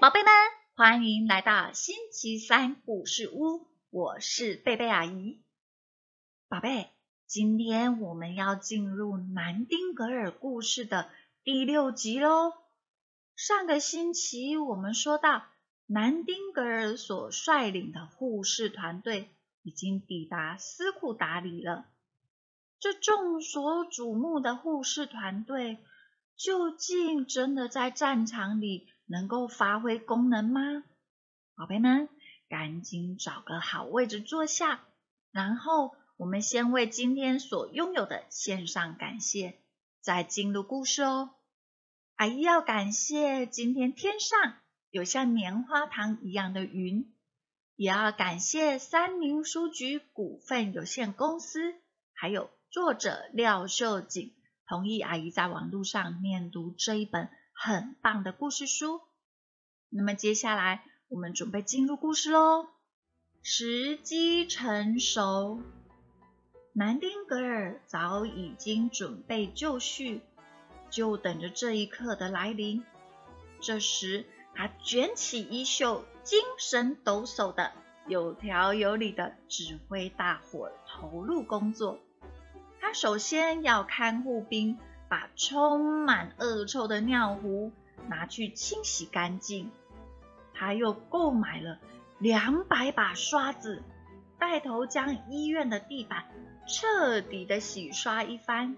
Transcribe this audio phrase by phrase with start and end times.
[0.00, 0.30] 宝贝们，
[0.76, 5.42] 欢迎来到星期三故事屋，我是贝贝阿姨。
[6.48, 6.88] 宝贝，
[7.26, 11.10] 今天我们要进入南丁格尔故事的
[11.44, 12.54] 第六集喽。
[13.36, 15.44] 上个星期我们说到，
[15.84, 19.28] 南丁格尔所率领的护士团队
[19.62, 21.84] 已经抵达斯库达里了。
[22.78, 25.76] 这众所瞩目的护士团队，
[26.38, 30.84] 究竟真的在战场里能够发挥功能吗？
[31.56, 32.08] 宝贝们，
[32.48, 34.82] 赶紧找个好位置坐下，
[35.32, 39.58] 然后我们先为今天所拥有的献上感谢，
[40.00, 41.30] 再进入故事哦。
[42.14, 44.54] 阿姨要感谢今天天上
[44.90, 47.12] 有像棉花糖一样的云，
[47.74, 51.74] 也要感谢三明书局股份有限公司，
[52.14, 54.36] 还有作者廖秀锦
[54.68, 57.28] 同意阿姨在网络上面读这一本
[57.62, 59.02] 很棒的故事书。
[59.90, 60.82] 那么接下来。
[61.08, 62.68] 我们准备进入故事喽。
[63.42, 65.60] 时机成熟，
[66.72, 70.20] 南丁格尔早已经准备就绪，
[70.88, 72.84] 就等着这一刻的来临。
[73.60, 77.72] 这时，他卷起衣袖，精神抖擞的、
[78.06, 81.98] 有条有理的指挥大伙投入工作。
[82.80, 84.78] 他首先要看护兵
[85.10, 87.72] 把充满恶臭的尿壶
[88.06, 89.72] 拿去清洗干净。
[90.54, 91.78] 他又购买了
[92.18, 93.82] 两百把刷子，
[94.38, 96.26] 带头将医院的地板
[96.66, 98.76] 彻底的洗刷一番，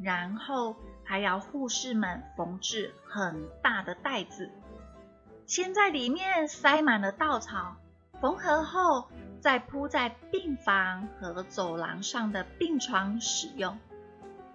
[0.00, 4.50] 然后还要护士们缝制很大的袋子，
[5.44, 7.74] 先在里面塞满了稻草，
[8.20, 9.08] 缝合后
[9.40, 13.76] 再铺在病房和走廊上的病床使用。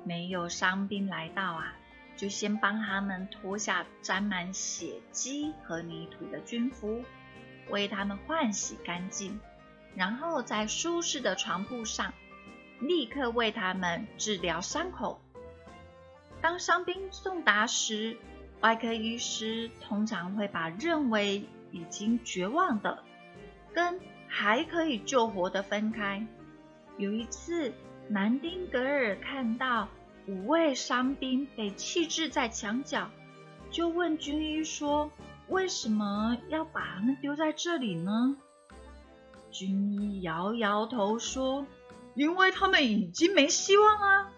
[0.09, 1.75] 没有伤兵来到啊。
[2.18, 7.02] 就先帮他们脱下沾满血迹和泥土的军服，
[7.70, 9.40] 为他们换洗干净，
[9.96, 12.12] 然后在舒适的床铺上
[12.81, 15.22] 立刻为他们治疗伤口。
[16.42, 18.18] 当伤兵送达时，
[18.59, 23.02] 外科医师通常会把认为已经绝望的
[23.74, 26.25] 跟还可以救活的分开。
[26.98, 27.74] 有一次，
[28.09, 29.88] 南丁格尔看到。
[30.29, 33.09] 五位伤兵被弃置在墙角，
[33.72, 35.12] 就问军医说
[35.50, 38.38] ：“为什么要把他们丢在这里呢？”
[39.50, 41.66] 军医摇摇头说
[42.13, 44.29] ：“因为他们已经没希望了。”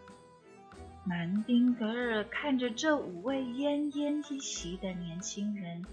[1.05, 5.83] 南丁格尔看着这五位奄奄一息的年轻人，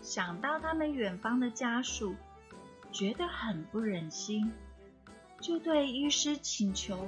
[0.00, 2.16] 想到他们远方的家属，
[2.90, 4.50] 觉得很不忍心，
[5.40, 7.06] 就对医师请求：“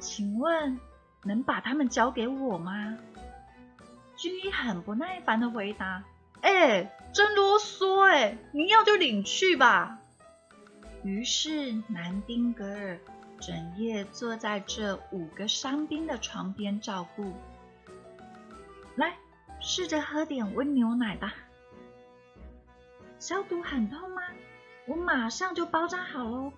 [0.00, 0.76] 请问？”
[1.22, 2.96] 能把他们交给我吗？
[4.16, 6.04] 军医很不耐烦的回答
[6.42, 8.36] ：“哎，真啰嗦哎！
[8.52, 9.98] 你要就领去吧。”
[11.02, 12.98] 于是南丁格尔
[13.40, 17.32] 整夜坐在这五个伤兵的床边照顾。
[18.96, 19.16] 来，
[19.60, 21.32] 试着喝点温牛奶吧。
[23.18, 24.22] 消毒很痛吗？
[24.86, 26.52] 我马上就包扎好喽，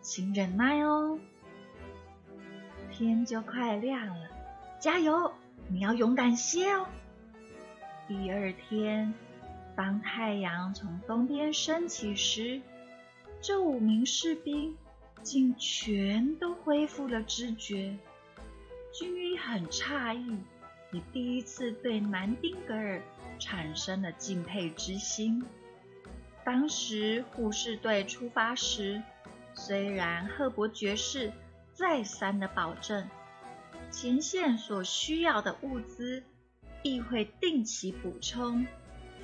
[0.00, 1.18] 请忍耐哦。
[2.98, 4.28] 天就快亮了，
[4.80, 5.32] 加油！
[5.68, 6.84] 你要勇敢些哦。
[8.08, 9.14] 第二天，
[9.76, 12.60] 当太阳从东边升起时，
[13.40, 14.76] 这五名士兵
[15.22, 17.96] 竟全都恢复了知觉。
[18.92, 20.36] 军医很诧异，
[20.90, 23.00] 也第一次对南丁格尔
[23.38, 25.44] 产生了敬佩之心。
[26.44, 29.00] 当时护士队出发时，
[29.54, 31.30] 虽然赫伯爵士。
[31.78, 33.08] 再三的保证，
[33.88, 36.24] 前线所需要的物资
[36.82, 38.66] 必会定期补充，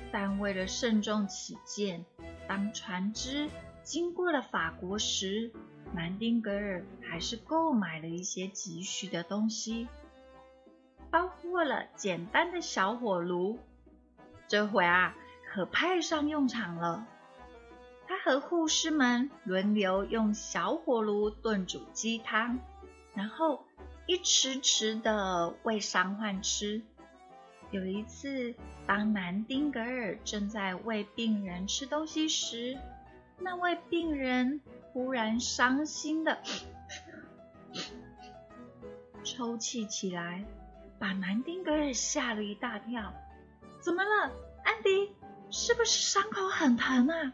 [0.09, 2.05] 但为了慎重起见，
[2.47, 3.49] 当船只
[3.83, 5.51] 经过了法国时，
[5.93, 9.89] 南丁格尔还是购买了一些急需的东西，
[11.11, 13.59] 包括了简单的小火炉，
[14.47, 15.13] 这回啊
[15.45, 17.05] 可派上用场了。
[18.07, 22.59] 他和护士们轮流用小火炉炖煮鸡汤，
[23.13, 23.65] 然后
[24.05, 26.81] 一匙匙的喂伤患吃。
[27.71, 28.53] 有一次，
[28.85, 32.77] 当南丁格尔正在喂病人吃东西时，
[33.39, 34.61] 那位病人
[34.93, 36.37] 忽然伤心的
[39.23, 40.45] 抽泣起来，
[40.99, 43.11] 把南丁格尔吓了一大跳。
[43.79, 44.31] 怎么了，
[44.63, 45.11] 安迪？
[45.49, 47.33] 是不是伤口很疼啊？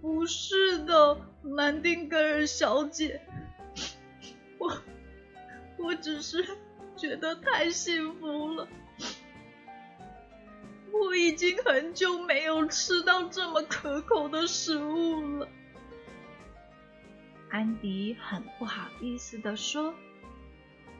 [0.00, 3.20] 不是的，南丁格尔小姐，
[4.58, 4.72] 我
[5.76, 6.44] 我只是
[6.96, 8.66] 觉得太幸福了。
[10.92, 15.48] 我已经很久没有吃到这么可口的食物了。
[17.50, 19.94] 安迪很不好意思地说。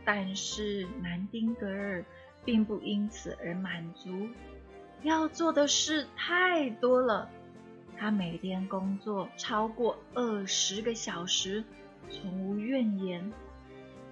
[0.02, 2.02] 但是南丁格尔
[2.43, 4.29] 并不因此而满足，
[5.02, 7.31] 要做的事太多了。
[8.00, 11.62] 他每天工作超过二十个小时，
[12.08, 13.31] 从无怨言。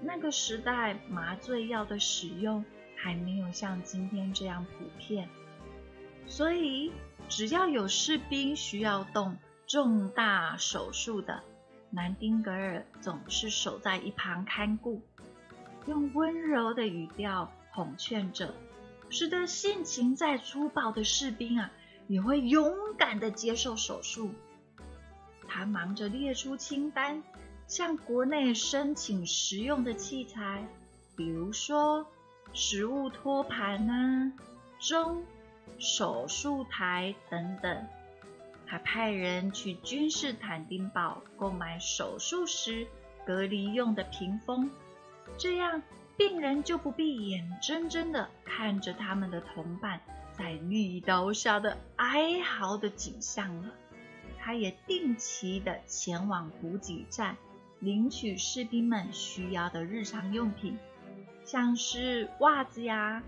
[0.03, 2.63] 那个时代麻醉药的使用
[2.95, 5.27] 还没有像今天这样普遍，
[6.27, 6.93] 所以
[7.31, 11.43] 只要有士兵需要动重大手术的，
[11.89, 15.01] 南丁格尔总是守在一旁看顾。
[15.87, 18.55] 用温柔的语调哄劝着，
[19.09, 21.73] 使得性情再粗暴的士兵啊，
[22.09, 24.31] 也会勇敢的接受手术。
[25.47, 27.23] 他忙着列出清单，
[27.67, 30.67] 向国内申请实用的器材，
[31.15, 32.05] 比如说
[32.53, 34.33] 食物托盘啊、
[34.81, 35.23] 钟、
[35.79, 37.87] 手术台等等。
[38.67, 42.87] 还派人去君士坦丁堡购买手术时
[43.25, 44.71] 隔离用的屏风。
[45.39, 45.83] 这样，
[46.19, 50.01] 病人就不必眼睁睁的看着他们的同伴
[50.39, 53.75] 在绿刀下的哀嚎的景象了。
[54.39, 57.37] 他也定期的前往补给站，
[57.81, 60.79] 领取士兵们需要的日常用品，
[61.45, 63.23] 像是袜子呀、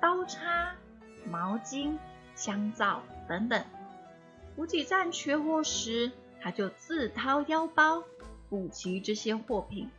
[0.00, 0.74] 刀叉、
[1.28, 1.96] 毛巾、
[2.36, 3.64] 香皂等等。
[4.54, 8.04] 补给站缺货时，他就自掏腰包
[8.48, 9.90] 补齐这些货品。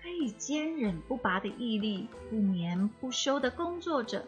[0.00, 4.24] 他以坚韧不拔的毅力，不眠不休的工作着，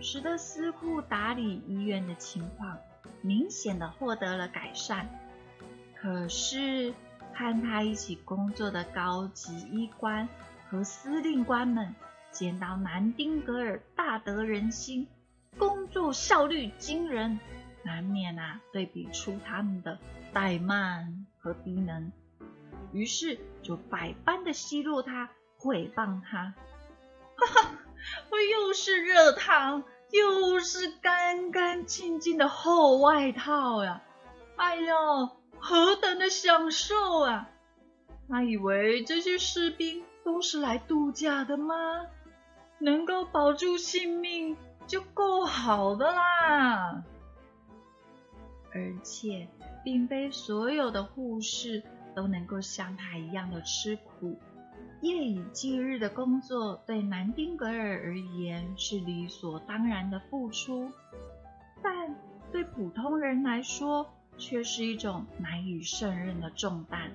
[0.00, 2.78] 使得司库打理医院的情况
[3.20, 5.08] 明显的获得了改善。
[5.94, 6.94] 可是，
[7.34, 10.28] 和他一起工作的高级医官
[10.68, 11.94] 和司令官们
[12.30, 15.06] 见到南丁格尔大得人心，
[15.58, 17.38] 工作效率惊人，
[17.82, 19.98] 难免啊对比出他们的
[20.32, 22.10] 怠慢和低能。
[22.92, 26.54] 于是就百般的奚落他，毁谤他。
[27.36, 27.70] 哈哈，
[28.30, 34.02] 我又是热汤，又是干干净净的厚外套呀！
[34.56, 37.48] 哎呦，何等的享受啊！
[38.28, 41.74] 他以为这些士兵都是来度假的吗？
[42.78, 44.56] 能够保住性命
[44.86, 47.04] 就够好的啦。
[48.72, 49.48] 而且，
[49.84, 51.82] 并非所有的护士。
[52.12, 54.36] 都能够像他一样的吃苦，
[55.00, 60.90] 夜以继日的工作，对南丁格尔而言是理所当然的付出，
[61.82, 62.14] 但
[62.52, 64.06] 对普通人来说
[64.36, 67.10] 却是一种难以胜任的重担。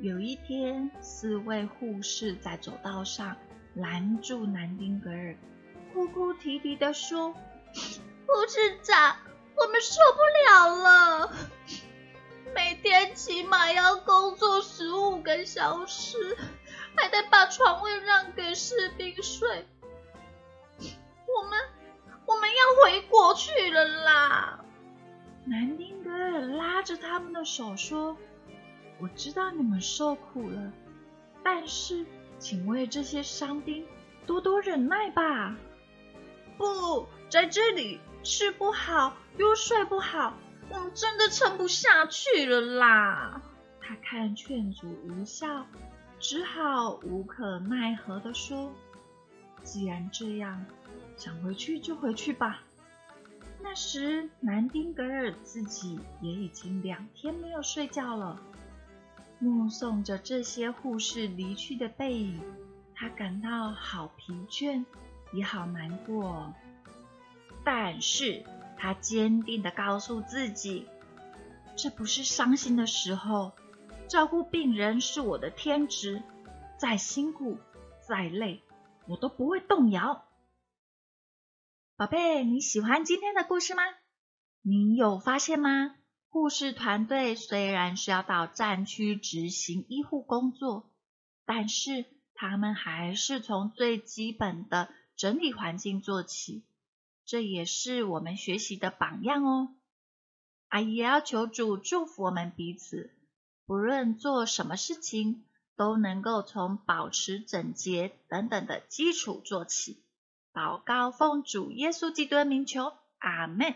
[0.00, 3.36] 有一天，四位护士在走道上
[3.74, 5.36] 拦住南丁格尔，
[5.92, 7.32] 哭哭啼啼地说
[8.26, 9.16] ：“护士长，
[9.56, 11.32] 我们受不了了。”
[12.54, 16.36] 每天起码要工作十五个小时，
[16.96, 19.66] 还得把床位让给士兵睡。
[20.78, 21.58] 我们
[22.26, 24.64] 我们要回国去了啦！
[25.44, 28.16] 南丁格尔拉着他们的手说
[29.00, 30.72] ：“我知道你们受苦了，
[31.42, 32.06] 但是
[32.38, 33.86] 请为这些伤兵
[34.26, 35.56] 多多忍耐吧。
[36.56, 40.34] 不在这里吃不好又睡不好。”
[40.70, 43.42] 我真的撑不下去了啦！
[43.82, 45.66] 他看劝阻无效，
[46.24, 48.72] 只好无可奈何的说
[49.62, 50.64] ：“既然这样，
[51.18, 52.62] 想回去就回去吧。”
[53.60, 58.40] 那时，南丁格尔自己也已经两天没有睡觉了，
[59.38, 62.40] 目送着这些护士离去的背影，
[62.94, 64.82] 他感到好疲倦，
[65.34, 66.54] 也好难过。
[67.62, 68.42] 但是，
[68.78, 70.86] 他坚定地告诉自己
[71.76, 73.52] ：“这不是伤心的时候，
[74.08, 76.22] 照顾病人是我的天职，
[76.78, 77.58] 再辛苦
[78.06, 78.62] 再累，
[79.08, 80.24] 我都不会动摇。”
[81.96, 83.82] 宝贝，你喜欢今天的故事吗？
[84.62, 85.94] 你有发现吗？
[86.28, 90.90] 护士团队虽然是要到战区执行医护工作，
[91.46, 96.64] 但是他们还是从最基本的整理环境做起。
[97.24, 99.76] 这也是我们学习的榜样哦。
[100.68, 103.13] 阿姨也要求主祝福我们彼此，
[103.66, 105.44] 不论做什么事情，
[105.76, 110.02] 都能够从保持整洁等等的基础做起。
[110.52, 113.74] 祷告奉主耶稣基督的名求，阿门。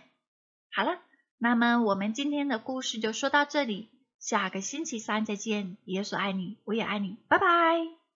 [0.71, 1.01] 好了，
[1.39, 3.89] 那么我们今天的故事就说到这里，
[4.21, 5.77] 下个星期三再见。
[5.87, 7.98] 耶稣爱你，我也爱你，拜拜。